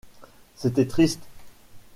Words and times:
C'était 0.55 0.87
triste. 0.87 1.21